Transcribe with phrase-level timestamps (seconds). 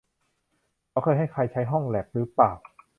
[0.89, 2.51] เขาเคยให้ใครใช้ห้องแลปรึเปล่า